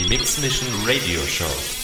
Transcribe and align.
Die 0.00 0.08
Mix 0.08 0.38
Mission 0.38 0.66
Radio 0.86 1.20
Show. 1.26 1.79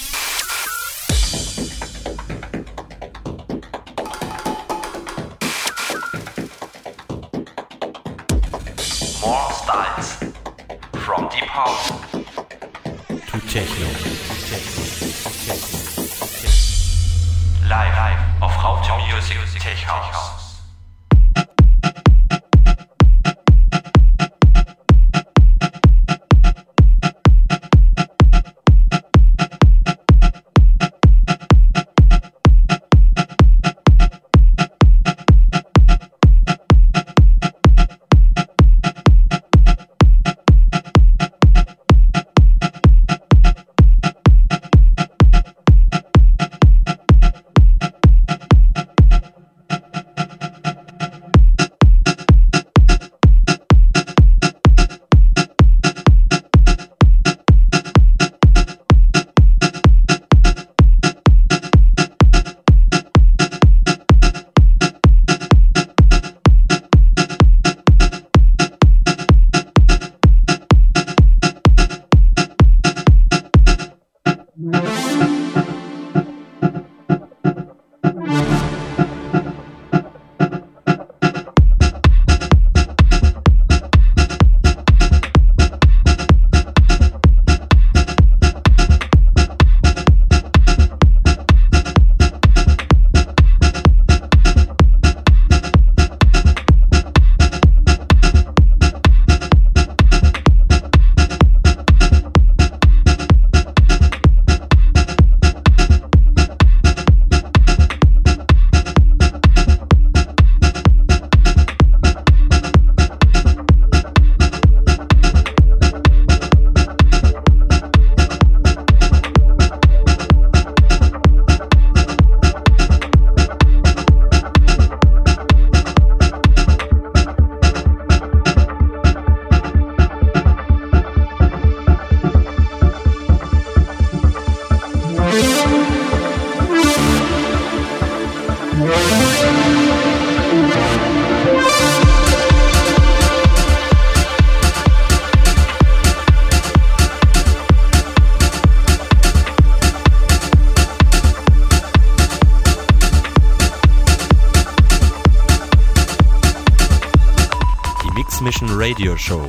Show. 159.26 159.42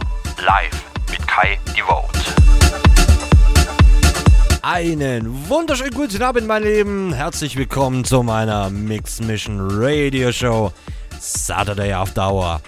Live 0.43 0.83
mit 1.11 1.27
Kai 1.27 1.59
Devote. 1.77 2.19
Einen 4.63 5.47
wunderschönen 5.47 5.91
guten 5.91 6.19
Abend, 6.23 6.47
meine 6.47 6.65
Lieben. 6.65 7.13
Herzlich 7.13 7.55
willkommen 7.55 8.03
zu 8.03 8.23
meiner 8.23 8.71
Mix 8.71 9.21
Mission 9.21 9.59
Radio 9.61 10.31
Show 10.31 10.73
Saturday 11.19 11.93
After 11.93 12.27
Hour. 12.27 12.59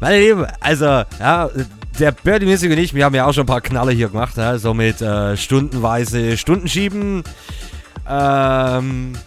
Meine 0.00 0.20
Lieben, 0.20 0.46
also, 0.60 0.86
ja, 0.86 1.50
der 1.98 2.12
Birdie 2.12 2.46
Music 2.46 2.72
und 2.72 2.78
ich, 2.78 2.94
wir 2.94 3.04
haben 3.04 3.14
ja 3.14 3.26
auch 3.26 3.34
schon 3.34 3.42
ein 3.42 3.46
paar 3.46 3.60
Knalle 3.60 3.92
hier 3.92 4.08
gemacht, 4.08 4.38
ja, 4.38 4.56
so 4.56 4.72
mit 4.72 5.02
äh, 5.02 5.36
stundenweise 5.36 6.38
Stundenschieben. 6.38 7.24
Ähm. 8.08 9.18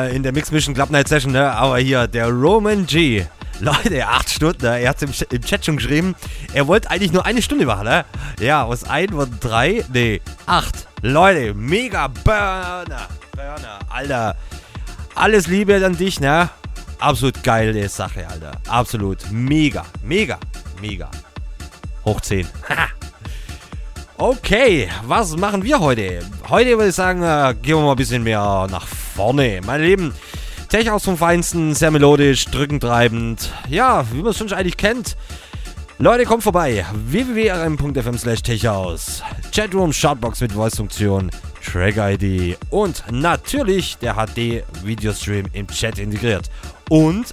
Äh, 0.00 0.14
in 0.14 0.22
der 0.22 0.32
Mix 0.32 0.50
Mission 0.50 0.74
Club 0.74 0.90
Night 0.90 1.08
Session, 1.08 1.32
ne? 1.32 1.52
Aber 1.52 1.78
hier, 1.78 2.06
der 2.06 2.28
Roman 2.28 2.86
G. 2.86 3.24
Leute, 3.60 4.06
acht 4.06 4.30
Stunden, 4.30 4.62
ne? 4.62 4.80
Er 4.80 4.90
hat 4.90 5.02
im, 5.02 5.10
im 5.30 5.42
Chat 5.42 5.64
schon 5.64 5.76
geschrieben, 5.76 6.14
er 6.54 6.66
wollte 6.66 6.90
eigentlich 6.90 7.12
nur 7.12 7.26
eine 7.26 7.42
Stunde 7.42 7.66
machen, 7.66 7.84
ne? 7.84 8.04
Ja, 8.40 8.64
aus 8.64 8.84
ein 8.84 9.12
wurden 9.12 9.38
drei, 9.40 9.84
nee, 9.92 10.20
acht. 10.46 10.86
Leute, 11.02 11.54
mega 11.54 12.08
Burner. 12.08 13.08
Burner, 13.32 13.78
Alter. 13.88 14.36
Alles 15.14 15.46
Liebe 15.46 15.84
an 15.84 15.96
dich, 15.96 16.20
ne? 16.20 16.48
Absolut 16.98 17.42
geile 17.42 17.88
Sache, 17.88 18.26
Alter. 18.28 18.52
Absolut. 18.68 19.18
Mega, 19.30 19.84
mega, 20.02 20.38
mega. 20.80 21.10
Hoch 22.04 22.20
10. 22.20 22.46
Okay, 24.22 24.86
was 25.06 25.34
machen 25.34 25.64
wir 25.64 25.80
heute? 25.80 26.20
Heute 26.50 26.76
würde 26.76 26.88
ich 26.90 26.94
sagen, 26.94 27.22
äh, 27.22 27.54
gehen 27.54 27.76
wir 27.76 27.84
mal 27.84 27.92
ein 27.92 27.96
bisschen 27.96 28.22
mehr 28.22 28.66
nach 28.70 28.86
vorne. 29.20 29.60
Meine 29.66 29.84
Lieben, 29.84 30.14
Tech 30.70 30.90
aus 30.90 31.04
vom 31.04 31.18
Feinsten, 31.18 31.74
sehr 31.74 31.90
melodisch, 31.90 32.46
drückend 32.46 32.82
treibend. 32.82 33.52
Ja, 33.68 34.06
wie 34.12 34.22
man 34.22 34.30
es 34.30 34.38
schon 34.38 34.50
eigentlich 34.50 34.78
kennt. 34.78 35.14
Leute, 35.98 36.24
kommt 36.24 36.42
vorbei. 36.42 36.86
www.rm.fm 36.94 38.16
slash 38.16 38.40
techhaus. 38.40 39.22
Chatroom, 39.54 39.92
Shoutbox 39.92 40.40
mit 40.40 40.52
Voice-Funktion, 40.52 41.30
Track-ID 41.62 42.56
und 42.70 43.04
natürlich 43.10 43.98
der 43.98 44.14
HD-Videostream 44.14 45.48
im 45.52 45.66
Chat 45.68 45.98
integriert. 45.98 46.48
Und 46.88 47.30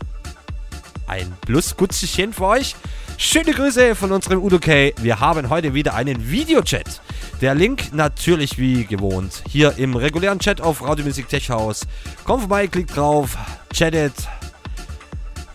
ein 1.08 1.34
Plusgutzchen 1.40 2.34
für 2.34 2.48
euch. 2.48 2.76
Schöne 3.18 3.54
Grüße 3.54 3.96
von 3.96 4.12
unserem 4.12 4.44
Udo 4.44 4.60
K. 4.60 4.94
Wir 4.98 5.22
haben 5.22 5.50
heute 5.50 5.74
wieder 5.74 5.94
einen 5.94 6.30
Videochat. 6.30 7.02
Der 7.42 7.54
Link 7.54 7.94
natürlich 7.94 8.58
wie 8.58 8.86
gewohnt 8.86 9.44
hier 9.48 9.78
im 9.78 9.96
regulären 9.96 10.40
Chat 10.40 10.60
auf 10.60 10.82
Radio 10.82 11.06
Music 11.06 11.30
Tech 11.30 11.50
House. 11.52 11.86
Kommt 12.24 12.42
vorbei, 12.42 12.68
klickt 12.68 12.96
drauf, 12.96 13.38
chattet, 13.72 14.14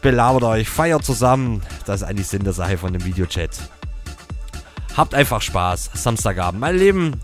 belabert 0.00 0.44
euch, 0.44 0.68
feiert 0.68 1.04
zusammen. 1.04 1.60
Das 1.84 2.02
ist 2.02 2.08
eigentlich 2.08 2.28
Sinn 2.28 2.44
der 2.44 2.52
Sache 2.52 2.78
von 2.78 2.92
dem 2.92 3.04
Videochat. 3.04 3.50
Habt 4.96 5.14
einfach 5.14 5.42
Spaß. 5.42 5.90
Samstagabend, 5.94 6.60
mein 6.60 6.78
Lieben. 6.78 7.20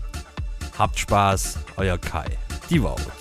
Habt 0.77 0.99
Spaß. 0.99 1.59
Euer 1.77 1.97
Kai. 1.97 2.25
Die 2.69 2.79
Vote. 2.79 3.18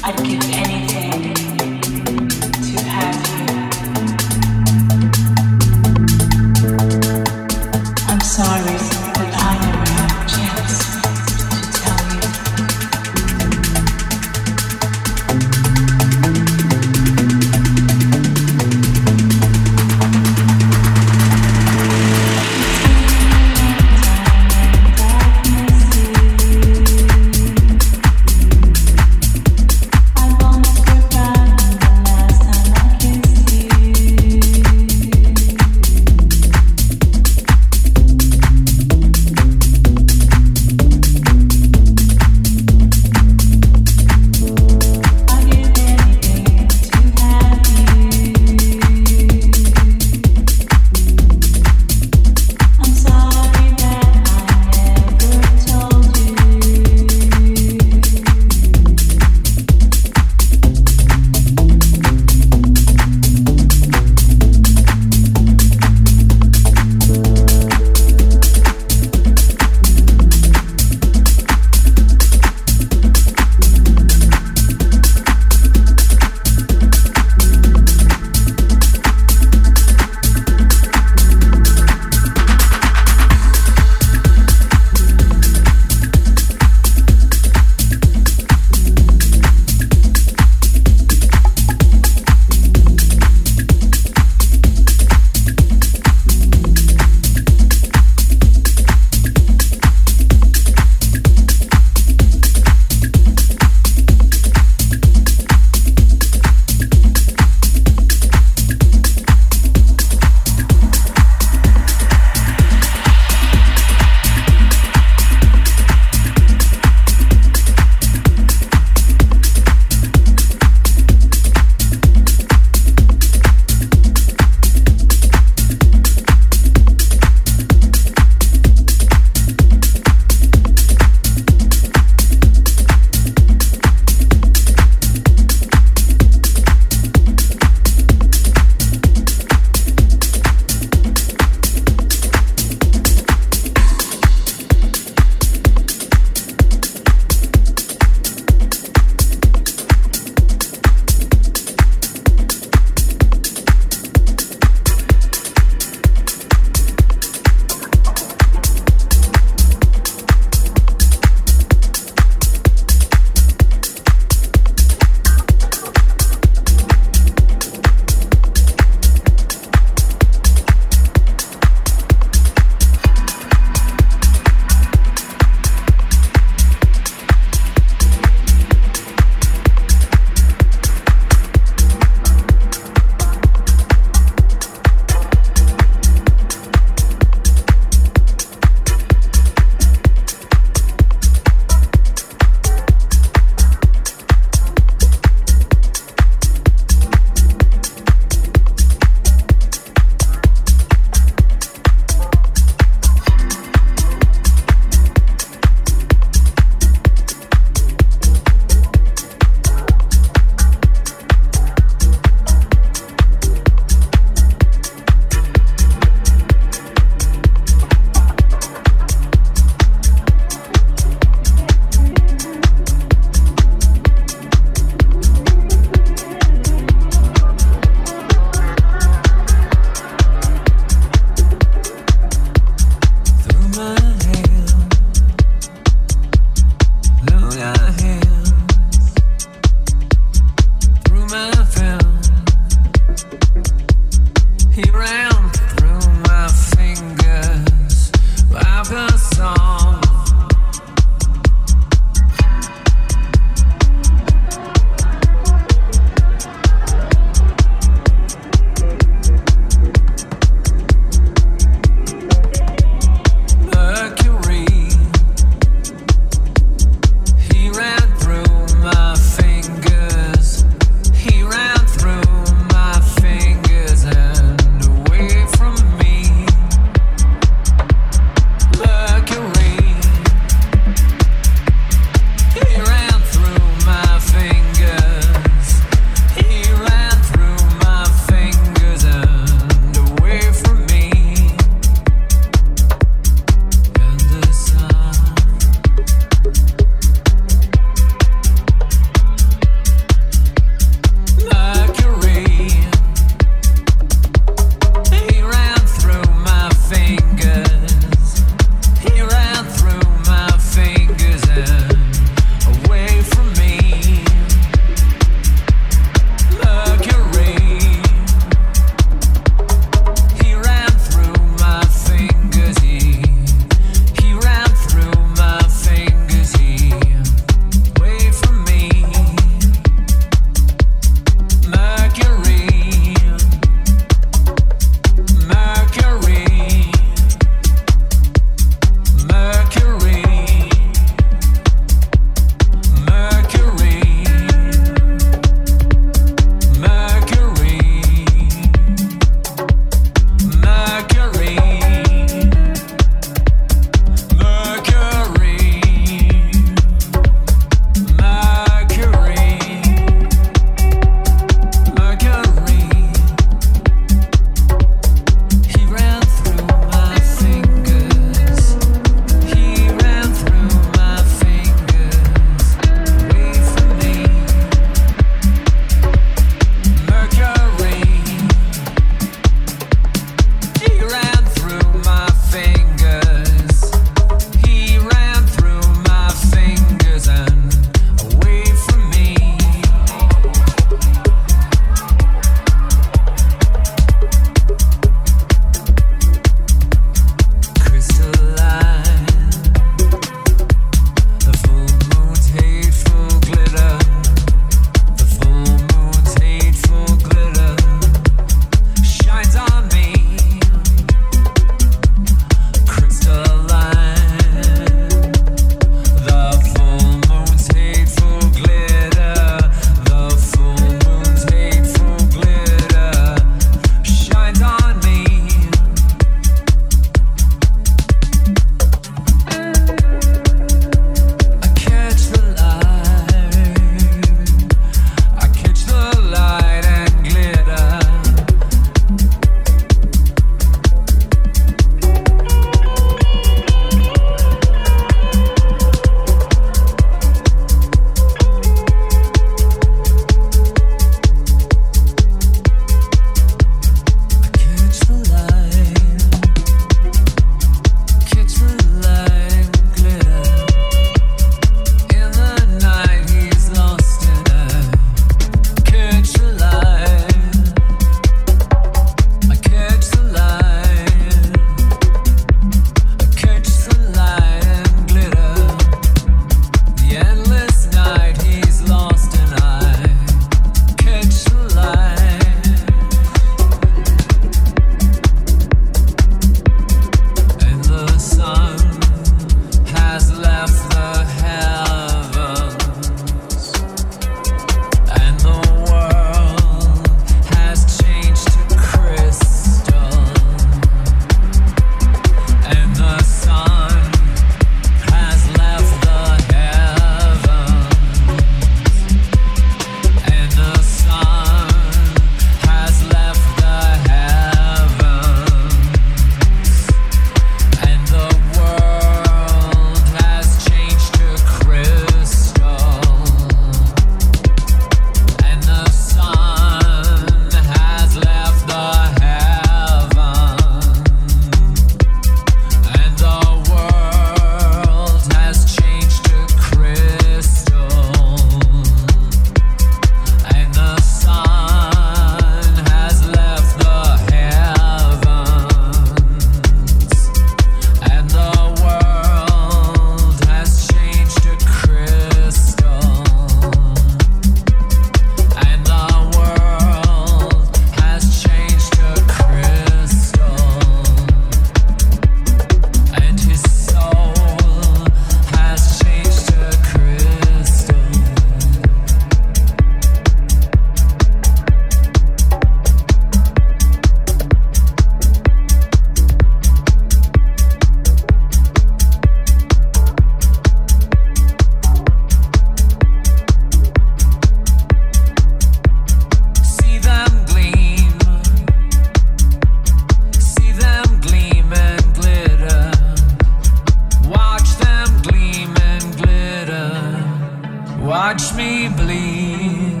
Bleed. 598.96 600.00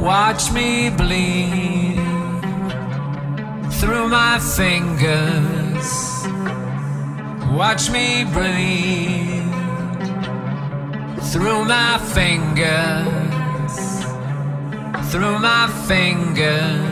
Watch 0.00 0.52
me 0.52 0.90
bleed 0.90 1.96
through 3.80 4.08
my 4.08 4.38
fingers. 4.38 5.88
Watch 7.52 7.90
me 7.90 8.24
bleed 8.24 9.28
through 11.32 11.64
my 11.64 11.98
fingers. 12.14 13.74
Through 15.10 15.38
my 15.38 15.68
fingers. 15.86 16.88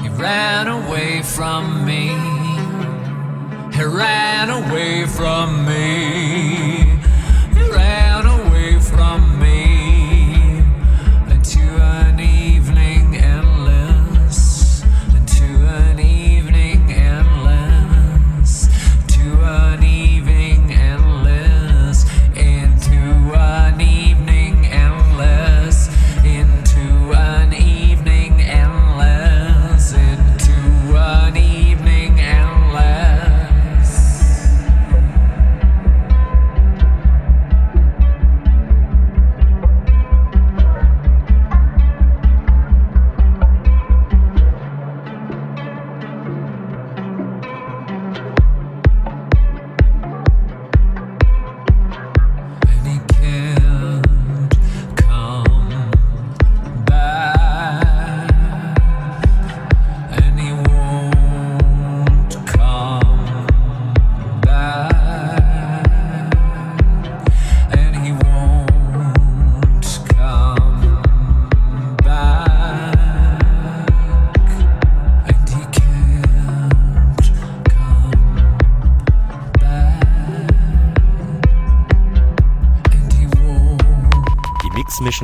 He 0.00 0.08
ran 0.08 0.68
away 0.68 1.22
from 1.22 1.84
me. 1.84 2.08
He 3.76 3.84
ran 3.84 4.50
away 4.50 5.06
from 5.06 5.64
me. 5.66 6.79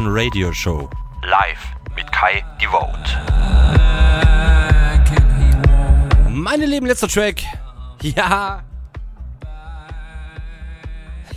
Radio 0.09 0.53
Show. 0.53 0.89
Live 1.23 1.59
mit 1.95 2.11
Kai 2.13 2.45
Devote. 2.61 3.11
Meine 6.29 6.67
lieben, 6.67 6.87
letzter 6.87 7.09
Track. 7.09 7.43
Ja. 8.03 8.63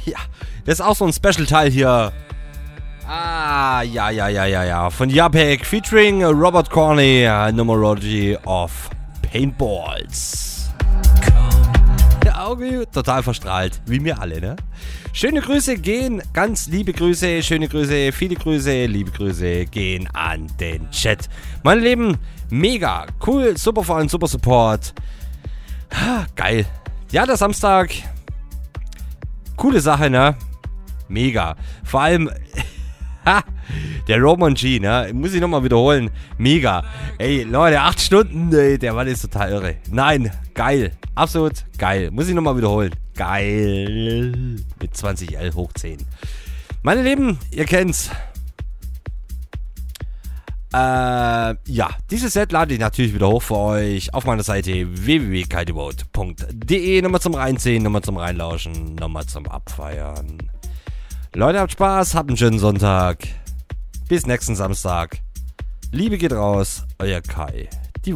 Ja, 0.05 0.17
das 0.65 0.75
ist 0.75 0.81
auch 0.81 0.95
so 0.95 1.05
ein 1.05 1.13
Special-Teil 1.13 1.69
hier. 1.71 2.11
Ah, 3.07 3.81
ja, 3.81 4.09
ja, 4.09 4.27
ja, 4.27 4.45
ja, 4.45 4.63
ja. 4.63 4.89
Von 4.89 5.09
Japek 5.09 5.65
featuring 5.65 6.23
Robert 6.23 6.69
Corney, 6.69 7.27
Numerology 7.51 8.37
of 8.45 8.89
Paintballs. 9.31 10.48
Auge 12.39 12.87
total 12.89 13.21
verstrahlt, 13.21 13.81
wie 13.85 13.99
mir 13.99 14.21
alle, 14.21 14.39
ne? 14.39 14.55
Schöne 15.11 15.41
Grüße 15.41 15.77
gehen, 15.77 16.21
ganz 16.31 16.67
liebe 16.67 16.93
Grüße, 16.93 17.43
schöne 17.43 17.67
Grüße, 17.67 18.13
viele 18.13 18.35
Grüße, 18.35 18.85
liebe 18.85 19.11
Grüße 19.11 19.65
gehen 19.65 20.07
an 20.13 20.47
den 20.57 20.89
Chat. 20.89 21.27
Meine 21.63 21.81
Lieben, 21.81 22.17
mega, 22.49 23.07
cool, 23.27 23.57
super 23.57 23.83
Verein, 23.83 24.07
super 24.07 24.27
Support. 24.27 24.93
Geil. 26.35 26.65
Ja, 27.11 27.25
der 27.25 27.35
Samstag. 27.35 27.91
Coole 29.57 29.81
Sache, 29.81 30.09
ne? 30.09 30.35
Mega. 31.09 31.57
Vor 31.83 32.01
allem, 32.01 32.29
der 34.07 34.19
Roman 34.19 34.53
G, 34.53 34.79
ne? 34.79 35.09
Muss 35.13 35.33
ich 35.33 35.41
nochmal 35.41 35.63
wiederholen. 35.63 36.09
Mega. 36.37 36.83
Ey, 37.17 37.43
Leute, 37.43 37.81
acht 37.81 37.99
Stunden, 37.99 38.53
ey, 38.53 38.77
der 38.77 38.93
Mann 38.93 39.07
ist 39.07 39.21
total 39.21 39.51
irre. 39.51 39.75
Nein, 39.91 40.31
geil. 40.53 40.91
Absolut 41.15 41.65
geil. 41.77 42.11
Muss 42.11 42.27
ich 42.27 42.35
nochmal 42.35 42.57
wiederholen. 42.57 42.95
Geil. 43.15 44.57
Mit 44.81 44.93
20L 44.93 45.53
hoch 45.55 45.71
10. 45.73 45.97
Meine 46.81 47.01
Lieben, 47.01 47.37
ihr 47.51 47.65
kennt's. 47.65 48.09
Äh, 50.71 50.77
ja, 50.77 51.89
dieses 52.11 52.33
Set 52.33 52.51
lade 52.51 52.75
ich 52.75 52.79
natürlich 52.79 53.15
wieder 53.15 53.27
hoch 53.27 53.41
für 53.41 53.57
euch 53.57 54.13
auf 54.13 54.25
meiner 54.25 54.43
Seite 54.43 54.71
www.kaidevote.de. 54.71 57.01
Nochmal 57.01 57.21
zum 57.21 57.33
Reinziehen, 57.33 57.81
nochmal 57.81 58.03
zum 58.03 58.17
Reinlauschen, 58.17 58.93
nochmal 58.95 59.25
zum 59.25 59.47
Abfeiern. 59.47 60.37
Leute, 61.35 61.59
habt 61.59 61.73
Spaß, 61.73 62.15
habt 62.15 62.29
einen 62.29 62.37
schönen 62.37 62.57
Sonntag. 62.57 63.19
Bis 64.07 64.25
nächsten 64.25 64.55
Samstag. 64.55 65.19
Liebe 65.91 66.17
geht 66.17 66.33
raus, 66.33 66.83
euer 66.97 67.21
Kai. 67.21 67.69
Die 68.03 68.15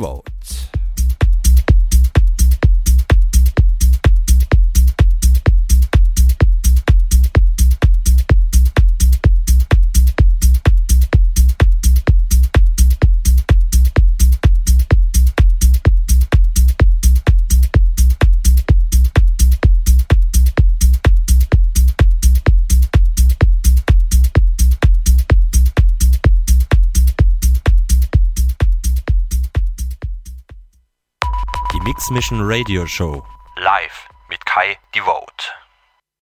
Mix 31.84 32.10
Mission 32.10 32.40
Radio 32.40 32.86
Show. 32.86 33.26
Live 33.58 34.08
mit 34.30 34.46
Kai 34.46 34.78
Devote. 34.96 35.63